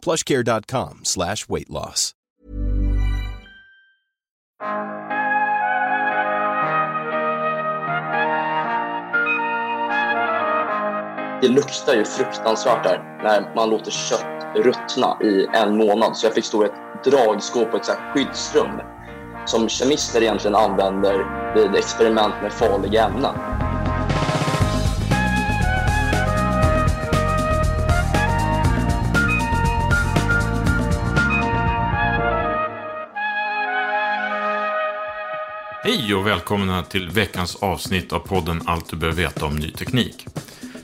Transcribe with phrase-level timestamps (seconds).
[0.00, 2.14] plushcare.com slash weight loss.
[11.42, 16.16] Det luktar ju fruktansvärt där när man låter kött ruttna i en månad.
[16.16, 18.80] Så jag fick stå i ett dragskåp på ett så här skyddsrum
[19.46, 21.14] som kemister egentligen använder
[21.54, 23.59] vid experiment med farliga ämnen.
[35.82, 40.26] Hej och välkomna till veckans avsnitt av podden Allt du behöver veta om ny teknik.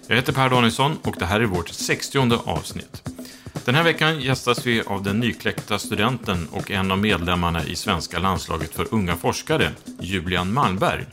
[0.06, 3.08] Jag heter Per Danielsson och det här är vårt 60 avsnitt.
[3.64, 8.18] Den här veckan gästas vi av den nykläckta studenten och en av medlemmarna i svenska
[8.18, 11.06] landslaget för unga forskare, Julian Malmberg.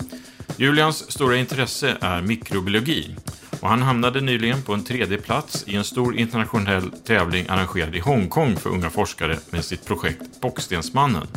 [0.58, 3.16] Julians stora intresse är mikrobiologi
[3.59, 8.00] och han hamnade nyligen på en tredje plats i en stor internationell tävling arrangerad i
[8.00, 11.28] Hongkong för unga forskare med sitt projekt Bockstensmannen.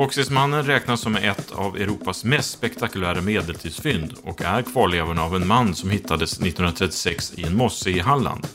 [0.00, 5.74] Boxningsmannen räknas som ett av Europas mest spektakulära medeltidsfynd och är kvarlevan av en man
[5.74, 8.46] som hittades 1936 i en mosse i Halland.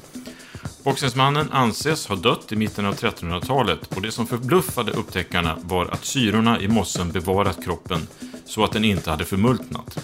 [0.84, 6.06] Boxningsmannen anses ha dött i mitten av 1300-talet och det som förbluffade upptäckarna var att
[6.06, 8.08] syrorna i mossen bevarat kroppen
[8.46, 9.98] så att den inte hade förmultnat.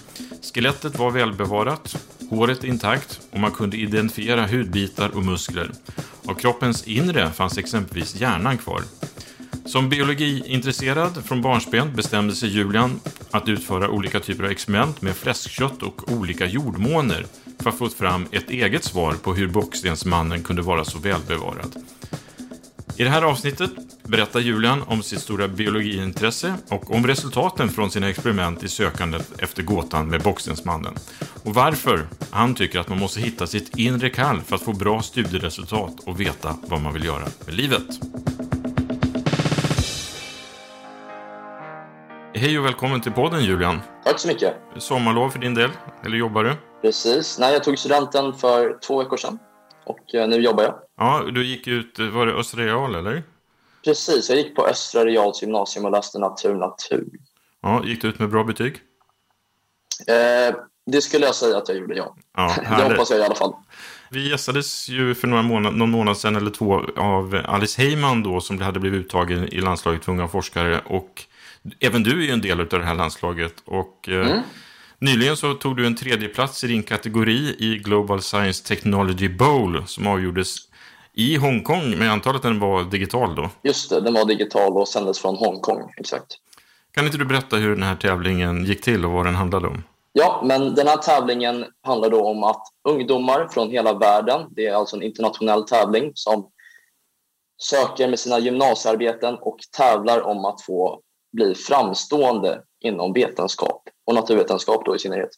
[0.54, 1.96] Skelettet var välbevarat,
[2.30, 5.72] håret intakt och man kunde identifiera hudbitar och muskler.
[6.26, 8.82] Av kroppens inre fanns exempelvis hjärnan kvar.
[9.72, 13.00] Som biologiintresserad från barnsben bestämde sig Julian
[13.32, 17.26] att utföra olika typer av experiment med fläskkött och olika jordmåner
[17.60, 21.76] för att få fram ett eget svar på hur bockstensmannen kunde vara så välbevarad.
[22.98, 23.72] I det här avsnittet
[24.04, 29.64] berättar Julian om sitt stora biologiintresse och om resultaten från sina experiment i sökandet efter
[29.64, 30.94] gåtan med bockstensmannen.
[31.44, 35.02] Och varför han tycker att man måste hitta sitt inre kall för att få bra
[35.02, 38.00] studieresultat och veta vad man vill göra med livet.
[42.42, 43.82] Hej och välkommen till podden Julian.
[44.04, 44.56] Tack så mycket.
[44.78, 45.70] Sommarlov för din del,
[46.06, 46.54] eller jobbar du?
[46.82, 47.40] Precis.
[47.40, 49.40] Nej, jag tog studenten för två veckor sedan
[49.84, 50.76] och eh, nu jobbar jag.
[50.98, 53.24] Ja, du gick ut, var det Östra Real eller?
[53.84, 57.08] Precis, jag gick på Östra Reals gymnasium och läste natur, natur.
[57.62, 58.76] Ja, gick du ut med bra betyg?
[60.08, 62.16] Eh, det skulle jag säga att jag gjorde, ja.
[62.38, 63.54] ja det hoppas jag i alla fall.
[64.10, 68.42] Vi gästades ju för några månad, någon månad sedan eller två av Alice Heyman då
[68.42, 71.26] som hade blivit uttagen i landslaget för unga forskare och
[71.80, 74.42] Även du är ju en del av det här landslaget och eh, mm.
[75.00, 79.84] nyligen så tog du en tredje plats i din kategori i Global Science Technology Bowl
[79.88, 80.56] som avgjordes
[81.14, 83.50] i Hongkong, men jag antar att den var digital då?
[83.64, 86.38] Just det, den var digital och sändes från Hongkong, exakt.
[86.92, 89.84] Kan inte du berätta hur den här tävlingen gick till och vad den handlade om?
[90.14, 94.74] Ja, men den här tävlingen handlar då om att ungdomar från hela världen, det är
[94.74, 96.50] alltså en internationell tävling som
[97.64, 104.86] söker med sina gymnasiearbeten och tävlar om att få bli framstående inom vetenskap och naturvetenskap
[104.86, 105.30] då i synnerhet.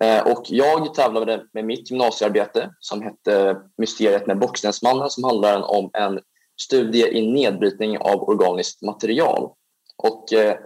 [0.00, 5.90] Eh, och jag tävlade med mitt gymnasiearbete som hette Mysteriet med Bockstensmannen som handlar om
[5.92, 6.20] en
[6.60, 9.50] studie i nedbrytning av organiskt material.
[9.96, 10.56] Och eh,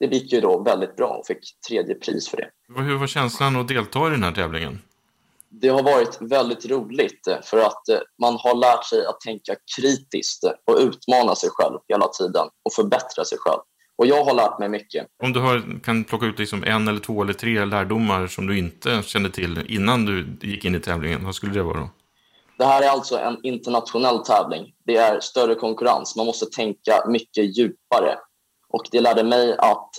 [0.00, 2.50] det gick ju då väldigt bra och fick tredje pris för det.
[2.82, 4.78] Hur var känslan att delta i den här tävlingen?
[5.50, 7.82] Det har varit väldigt roligt eh, för att
[8.22, 13.24] man har lärt sig att tänka kritiskt och utmana sig själv hela tiden och förbättra
[13.24, 13.60] sig själv.
[13.96, 15.06] Och jag har lärt mig mycket.
[15.22, 18.58] Om du har, kan plocka ut liksom en eller två eller tre lärdomar som du
[18.58, 21.88] inte kände till innan du gick in i tävlingen, vad skulle det vara då?
[22.58, 24.74] Det här är alltså en internationell tävling.
[24.84, 26.16] Det är större konkurrens.
[26.16, 28.18] Man måste tänka mycket djupare.
[28.68, 29.90] Och det lärde mig att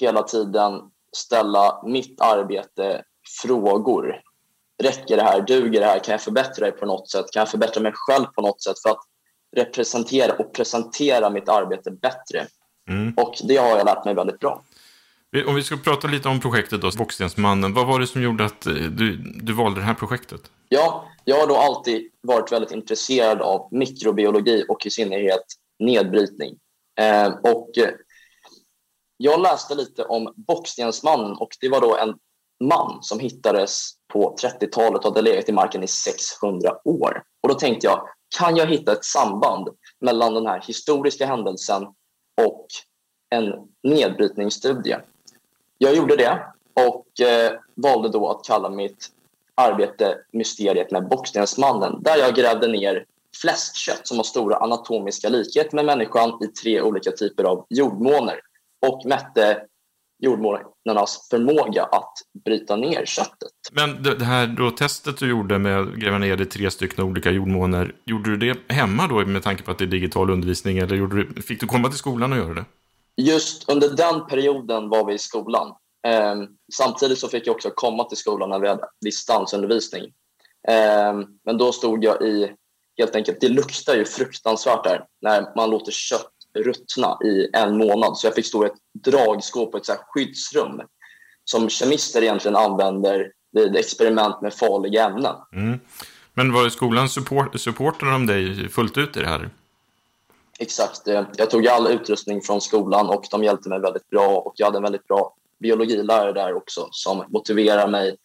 [0.00, 0.80] hela tiden
[1.16, 3.02] ställa mitt arbete
[3.42, 4.14] frågor.
[4.82, 5.40] Räcker det här?
[5.40, 5.98] Duger det här?
[5.98, 7.26] Kan jag förbättra det på något sätt?
[7.32, 9.00] Kan jag förbättra mig själv på något sätt för att
[9.56, 12.46] representera och presentera mitt arbete bättre?
[12.90, 13.14] Mm.
[13.16, 14.62] Och det har jag lärt mig väldigt bra.
[15.46, 17.74] Om vi ska prata lite om projektet då, Bockstensmannen.
[17.74, 20.40] Vad var det som gjorde att eh, du, du valde det här projektet?
[20.68, 25.44] Ja, jag har då alltid varit väldigt intresserad av mikrobiologi och i synnerhet
[25.78, 26.54] nedbrytning.
[27.00, 27.90] Eh, och eh,
[29.16, 32.14] jag läste lite om Bockstensmannen och det var då en
[32.68, 37.22] man som hittades på 30-talet och hade legat i marken i 600 år.
[37.42, 38.08] Och då tänkte jag,
[38.38, 39.68] kan jag hitta ett samband
[40.00, 41.82] mellan den här historiska händelsen
[42.46, 42.66] och
[43.30, 43.52] en
[43.82, 44.96] nedbrytningsstudie?
[45.78, 49.10] Jag gjorde det och eh, valde då att kalla mitt
[49.54, 53.06] arbete Mysteriet med Bockstensmannen där jag grävde ner
[53.42, 58.40] fläskkött som har stora anatomiska likheter med människan i tre olika typer av jordmåner
[58.86, 59.62] och mätte
[60.18, 62.12] jordmånernas förmåga att
[62.44, 63.50] bryta ner köttet.
[63.72, 67.30] Men det här då testet du gjorde med att gräva ner i tre stycken olika
[67.30, 70.96] jordmåner, gjorde du det hemma då med tanke på att det är digital undervisning eller
[70.96, 72.64] gjorde du, fick du komma till skolan och göra det?
[73.16, 75.68] Just under den perioden var vi i skolan.
[76.06, 76.34] Eh,
[76.72, 80.04] samtidigt så fick jag också komma till skolan när vi hade distansundervisning.
[80.68, 81.14] Eh,
[81.44, 82.52] men då stod jag i,
[82.98, 88.16] helt enkelt, det luktar ju fruktansvärt där när man låter kött ruttna i en månad.
[88.16, 90.80] Så jag fick stå i ett dragskåp och ett så skyddsrum
[91.44, 95.34] som kemister egentligen använder vid experiment med farliga ämnen.
[95.52, 95.80] Mm.
[96.34, 99.50] Men var skolan support, supportade de dig fullt ut i det här?
[100.58, 101.02] Exakt.
[101.36, 104.38] Jag tog all utrustning från skolan och de hjälpte mig väldigt bra.
[104.38, 108.16] Och Jag hade en väldigt bra biologilärare där också som motiverade mig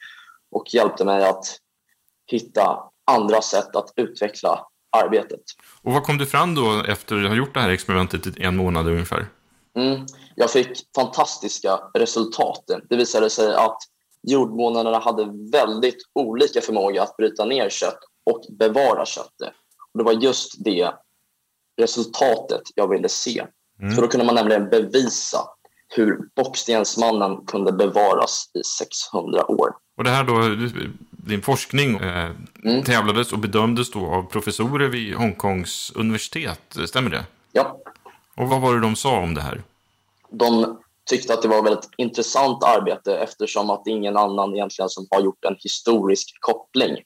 [0.51, 1.45] och hjälpte mig att
[2.25, 5.41] hitta andra sätt att utveckla arbetet.
[5.81, 8.55] Och vad kom du fram då efter att ha gjort det här experimentet i en
[8.55, 9.27] månad ungefär?
[9.75, 10.05] Mm,
[10.35, 12.63] jag fick fantastiska resultat.
[12.89, 13.77] Det visade sig att
[14.27, 19.53] jordmånarna hade väldigt olika förmåga att bryta ner kött och bevara köttet.
[19.93, 20.91] det var just det
[21.77, 23.45] resultatet jag ville se.
[23.81, 23.95] Mm.
[23.95, 25.39] För då kunde man nämligen bevisa
[25.87, 29.69] hur bockstensmannen kunde bevaras i 600 år.
[29.97, 30.33] Och det här då,
[31.23, 32.31] din forskning eh,
[32.63, 32.83] mm.
[32.83, 37.25] tävlades och bedömdes då av professorer vid Hongkongs universitet, stämmer det?
[37.51, 37.77] Ja.
[38.35, 39.61] Och vad var det de sa om det här?
[40.31, 40.79] De
[41.09, 44.89] tyckte att det var ett väldigt intressant arbete eftersom att det är ingen annan egentligen
[44.89, 46.97] som har gjort en historisk koppling.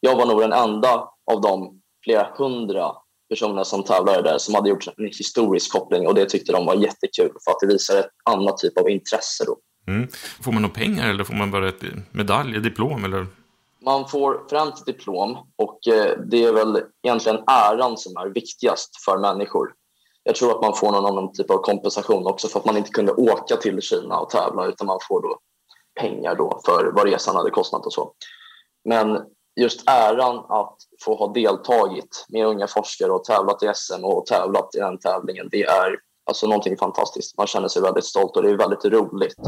[0.00, 2.92] Jag var nog den enda av de flera hundra
[3.28, 6.74] personer som tävlade där som hade gjort en historisk koppling och det tyckte de var
[6.74, 9.44] jättekul för att det visar ett annat typ av intresse.
[9.44, 9.56] Då.
[9.92, 10.08] Mm.
[10.40, 13.04] Får man några pengar eller får man bara ett medalj, ett diplom?
[13.04, 13.26] Eller?
[13.84, 19.04] Man får främst ett diplom och eh, det är väl egentligen äran som är viktigast
[19.04, 19.74] för människor.
[20.22, 22.90] Jag tror att man får någon annan typ av kompensation också för att man inte
[22.90, 25.38] kunde åka till Kina och tävla utan man får då
[26.00, 28.12] pengar då för vad resan hade kostat och så.
[28.84, 29.20] Men
[29.60, 34.74] just äran att få ha deltagit med unga forskare och tävlat i SM och tävlat
[34.74, 37.38] i den tävlingen, det är alltså någonting fantastiskt.
[37.38, 39.38] Man känner sig väldigt stolt och det är väldigt roligt.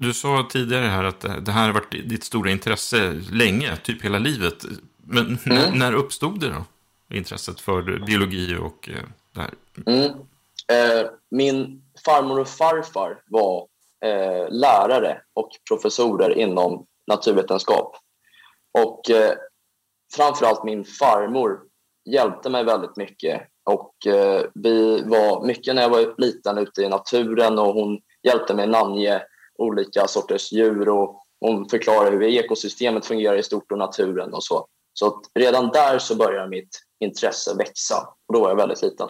[0.00, 4.18] Du sa tidigare här att det här har varit ditt stora intresse länge, typ hela
[4.18, 4.64] livet.
[5.04, 5.38] Men mm.
[5.44, 6.64] när, när, uppstod det då?
[7.16, 9.04] Intresset för biologi och eh,
[9.34, 9.50] det här?
[9.86, 10.10] Mm.
[10.72, 13.66] Eh, min farmor och farfar var
[14.04, 17.96] eh, lärare och professorer inom naturvetenskap.
[18.78, 19.34] Och eh,
[20.16, 21.60] framförallt min farmor
[22.10, 23.42] hjälpte mig väldigt mycket.
[23.64, 28.54] Och eh, vi var mycket när jag var liten ute i naturen och hon hjälpte
[28.54, 29.22] mig namnge
[29.60, 34.66] olika sorters djur och hon förklarade hur ekosystemet fungerar i stort och naturen och så.
[34.92, 39.08] Så redan där så började mitt intresse växa och då var jag väldigt liten.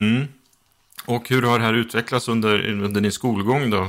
[0.00, 0.28] Mm.
[1.06, 3.88] Och hur har det här utvecklats under, under din skolgång då?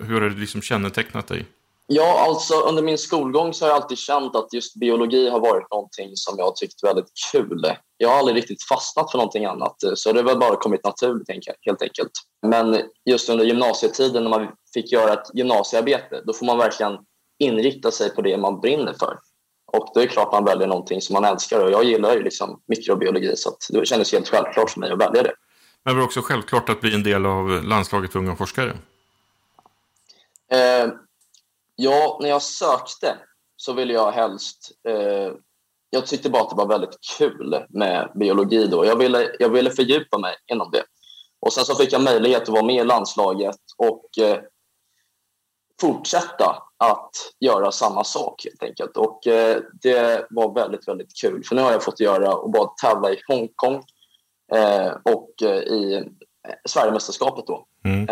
[0.00, 1.46] Hur har det liksom kännetecknat dig?
[1.90, 5.70] Ja, alltså under min skolgång så har jag alltid känt att just biologi har varit
[5.70, 7.62] någonting som jag har tyckt väldigt kul.
[7.96, 11.28] Jag har aldrig riktigt fastnat för någonting annat, så det har väl bara kommit naturligt
[11.60, 12.10] helt enkelt.
[12.46, 16.98] Men just under gymnasietiden när man fick göra ett gymnasiearbete, då får man verkligen
[17.38, 19.18] inrikta sig på det man brinner för.
[19.72, 22.60] Och det är klart man väljer någonting som man älskar och jag gillar ju liksom
[22.66, 25.32] mikrobiologi så det kändes helt självklart för mig att välja det.
[25.82, 28.76] Men det var också självklart att bli en del av landslaget för unga forskare?
[30.50, 30.88] Eh,
[31.76, 33.18] ja, när jag sökte
[33.56, 34.72] så ville jag helst...
[34.88, 35.32] Eh,
[35.90, 38.84] jag tyckte bara att det var väldigt kul med biologi då.
[38.84, 40.82] Jag ville, jag ville fördjupa mig inom det.
[41.40, 44.38] Och sen så fick jag möjlighet att vara med i landslaget och eh,
[45.80, 48.96] fortsätta att göra samma sak helt enkelt.
[48.96, 51.44] Och eh, det var väldigt, väldigt kul.
[51.44, 53.82] För nu har jag fått göra och bara tävla i Hongkong
[54.52, 56.08] eh, och eh, i
[56.64, 57.66] Sverigemästerskapet då.
[57.84, 58.06] Mm.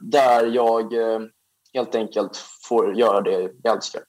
[0.00, 0.92] där jag
[1.74, 2.36] helt enkelt
[2.68, 4.02] får göra det jag älskar.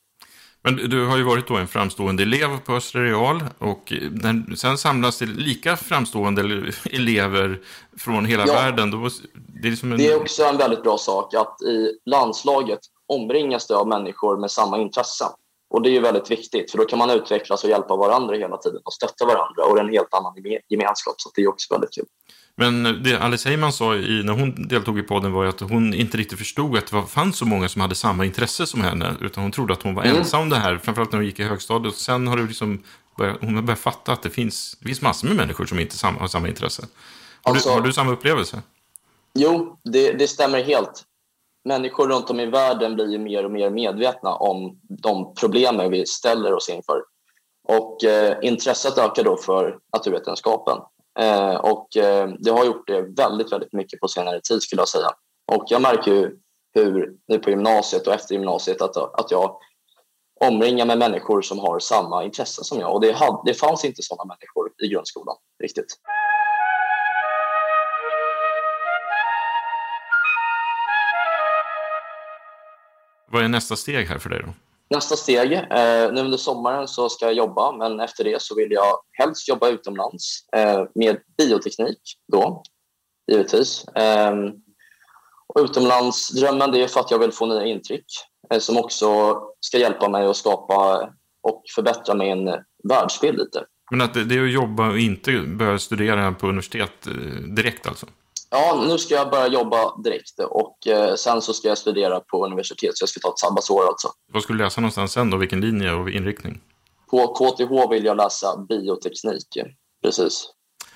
[0.64, 4.78] Men du har ju varit då en framstående elev på Östra Real och när, sen
[4.78, 7.62] samlas det lika framstående elever
[7.98, 8.92] från hela ja, världen.
[8.92, 9.98] Då, det, är liksom en...
[9.98, 14.52] det är också en väldigt bra sak att i landslaget omringas det av människor med
[14.52, 15.26] samma intresse.
[15.70, 18.58] Och det är ju väldigt viktigt för då kan man utvecklas och hjälpa varandra hela
[18.58, 20.34] tiden och stötta varandra och det är en helt annan
[20.70, 22.06] gemenskap så det är också väldigt kul.
[22.56, 25.94] Men det Alice Heyman sa i, när hon deltog i podden var ju att hon
[25.94, 29.16] inte riktigt förstod att det fanns så många som hade samma intresse som henne.
[29.22, 30.18] Utan hon trodde att hon var mm.
[30.18, 31.96] ensam om det här, framförallt när hon gick i högstadiet.
[31.96, 32.84] Sen har det liksom
[33.18, 36.08] börjat, hon har börjat fatta att det finns, det finns massor med människor som inte
[36.08, 36.86] har samma intresse.
[37.44, 38.62] Har, alltså, du, har du samma upplevelse?
[39.34, 41.04] Jo, det, det stämmer helt.
[41.66, 46.06] Människor runt om i världen blir ju mer och mer medvetna om de problem vi
[46.06, 47.02] ställer oss inför.
[47.68, 50.78] Och eh, intresset ökar då för naturvetenskapen.
[51.20, 54.90] Eh, och eh, det har gjort det väldigt, väldigt mycket på senare tid skulle jag
[54.90, 55.10] säga.
[55.52, 56.38] Och jag märker ju
[56.74, 59.58] hur nu på gymnasiet och efter gymnasiet att, att jag
[60.40, 62.94] omringar med människor som har samma intressen som jag.
[62.94, 65.98] Och det, hade, det fanns inte sådana människor i grundskolan riktigt.
[73.32, 74.73] Vad är nästa steg här för dig då?
[74.94, 78.72] Nästa steg, eh, nu under sommaren så ska jag jobba men efter det så vill
[78.72, 82.64] jag helst jobba utomlands eh, med bioteknik då,
[83.32, 83.86] givetvis.
[83.88, 84.34] Eh,
[85.48, 88.06] och utomlandsdrömmen det är för att jag vill få nya intryck
[88.54, 91.10] eh, som också ska hjälpa mig att skapa
[91.44, 92.46] och förbättra min
[92.90, 93.66] världsbild lite.
[93.92, 97.14] Men att det, det är att jobba och inte börja studera på universitet eh,
[97.56, 98.06] direkt alltså?
[98.56, 102.46] Ja, nu ska jag börja jobba direkt och eh, sen så ska jag studera på
[102.46, 104.08] universitet, så jag ska ta ett sabbatsår alltså.
[104.32, 105.38] Vad ska du läsa någonstans sen då?
[105.38, 106.62] Vilken linje och inriktning?
[107.10, 109.48] På KTH vill jag läsa bioteknik,
[110.04, 110.50] precis.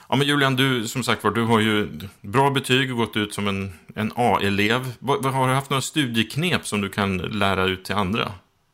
[0.09, 3.33] Ja, men Julian, du som sagt var, du har ju bra betyg och gått ut
[3.33, 4.81] som en, en A-elev.
[5.07, 8.31] Har du haft några studieknep som du kan lära ut till andra?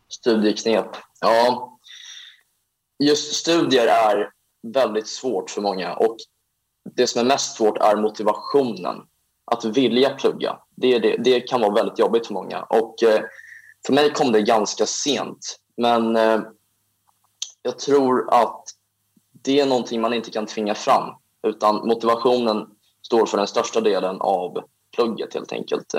[0.10, 0.88] Studieknep?
[1.20, 1.70] Ja,
[3.04, 4.30] just studier är
[4.74, 6.18] väldigt svårt för många och
[6.96, 9.02] det som är mest svårt är motivationen.
[9.46, 10.60] Att vilja plugga.
[10.76, 12.64] Det, det, det kan vara väldigt jobbigt för många.
[12.64, 13.22] Och, eh,
[13.86, 15.60] för mig kom det ganska sent.
[15.78, 16.42] Men eh,
[17.62, 18.64] jag tror att
[19.32, 21.16] det är någonting man inte kan tvinga fram.
[21.48, 22.68] Utan motivationen
[23.02, 24.64] står för den största delen av
[24.96, 25.96] plugget helt enkelt.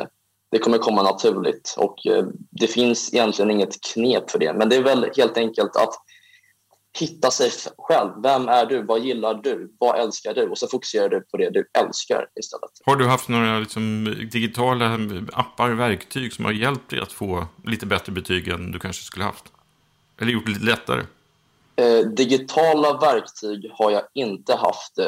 [0.50, 4.52] Det kommer komma naturligt och eh, det finns egentligen inget knep för det.
[4.52, 5.94] Men det är väl helt enkelt att
[6.98, 8.10] hitta sig själv.
[8.22, 8.82] Vem är du?
[8.82, 9.72] Vad gillar du?
[9.78, 10.48] Vad älskar du?
[10.48, 12.70] Och så fokuserar du på det du älskar istället.
[12.84, 14.98] Har du haft några liksom, digitala
[15.32, 19.24] appar, verktyg som har hjälpt dig att få lite bättre betyg än du kanske skulle
[19.24, 19.44] haft?
[20.20, 21.02] Eller gjort det lite lättare?
[21.76, 24.98] Eh, digitala verktyg har jag inte haft.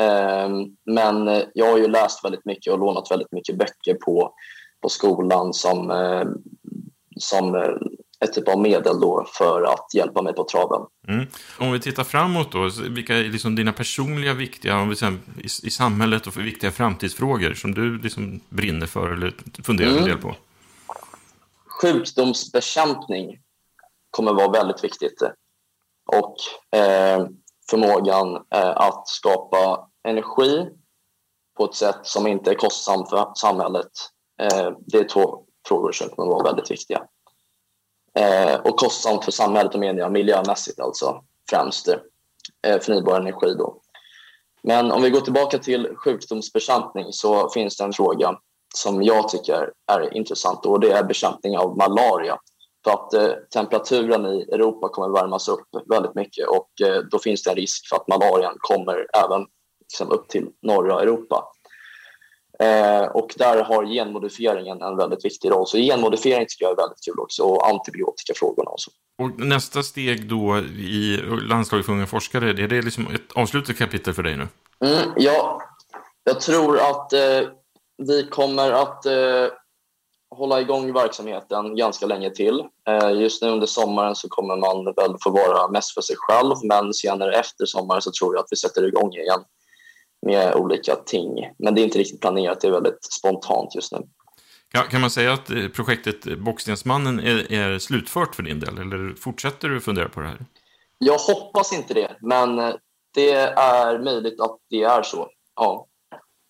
[0.00, 0.48] Eh,
[0.84, 4.34] men jag har ju läst väldigt mycket och lånat väldigt mycket böcker på,
[4.80, 6.24] på skolan som, eh,
[7.16, 7.74] som eh,
[8.24, 10.80] ett typ av medel då för att hjälpa mig på traven.
[11.08, 11.26] Mm.
[11.58, 15.44] Om vi tittar framåt då, vilka är liksom dina personliga viktiga, om vi säger, i,
[15.44, 20.02] i samhället och för viktiga framtidsfrågor som du liksom brinner för eller funderar mm.
[20.02, 20.34] en del på?
[21.80, 23.38] Sjukdomsbekämpning
[24.10, 25.22] kommer vara väldigt viktigt.
[26.12, 26.36] Och
[26.78, 27.26] eh,
[27.70, 30.68] förmågan eh, att skapa energi
[31.56, 33.90] på ett sätt som inte är kostsamt för samhället.
[34.42, 37.02] Eh, det är två frågor som kommer vara väldigt viktiga.
[38.18, 43.80] Eh, och kostsamt för samhället och menar miljömässigt alltså främst eh, förnybar energi då.
[44.62, 48.38] Men om vi går tillbaka till sjukdomsbekämpning så finns det en fråga
[48.74, 52.38] som jag tycker är intressant och det är bekämpning av malaria.
[52.84, 57.42] För att eh, temperaturen i Europa kommer värmas upp väldigt mycket och eh, då finns
[57.42, 59.46] det en risk för att malarian kommer även
[59.80, 61.44] liksom, upp till norra Europa.
[62.58, 65.66] Eh, och där har genmodifieringen en väldigt viktig roll.
[65.66, 68.90] Så genmodifiering tycker jag är väldigt kul också och antibiotikafrågorna också.
[69.22, 74.14] Och nästa steg då i landslaget för unga forskare, är det liksom ett avslutat kapitel
[74.14, 74.48] för dig nu?
[74.84, 75.60] Mm, ja,
[76.24, 77.48] jag tror att eh,
[78.02, 79.46] vi kommer att eh,
[80.36, 82.64] hålla igång verksamheten ganska länge till.
[82.88, 86.54] Eh, just nu under sommaren så kommer man väl få vara mest för sig själv
[86.62, 89.44] men senare efter sommaren så tror jag att vi sätter igång igen
[90.24, 91.34] med olika ting.
[91.58, 93.98] Men det är inte riktigt planerat, det är väldigt spontant just nu.
[94.72, 99.14] Kan, kan man säga att eh, projektet Bockstensmannen är, är slutfört för din del, eller
[99.14, 100.46] fortsätter du fundera på det här?
[100.98, 102.74] Jag hoppas inte det, men eh,
[103.14, 105.28] det är möjligt att det är så.
[105.56, 105.86] Ja.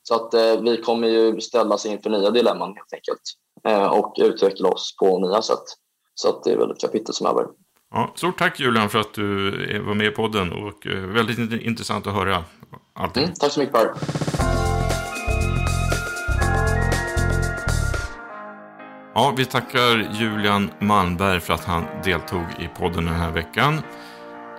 [0.02, 3.22] Så att eh, vi kommer ju ställas inför nya dilemman helt enkelt
[3.68, 5.64] eh, och utveckla oss på nya sätt.
[6.14, 7.46] Så att det är väl ett kapitel som är över.
[7.90, 9.50] Ja, stort tack Julian för att du
[9.86, 12.44] var med i podden och eh, väldigt intressant att höra
[12.94, 13.24] allting.
[13.24, 13.90] Mm, tack så mycket Per.
[19.14, 23.82] Ja, vi tackar Julian Malmberg för att han deltog i podden den här veckan.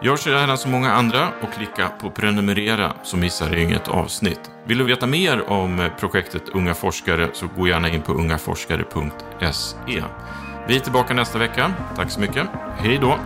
[0.02, 4.52] Gör så gärna som många andra och klicka på prenumerera så missar du inget avsnitt.
[4.66, 10.04] Vill du veta mer om projektet Unga forskare så gå gärna in på ungaforskare.se.
[10.68, 11.74] Vi är tillbaka nästa vecka.
[11.96, 12.48] Tack så mycket.
[12.78, 13.20] Hej då!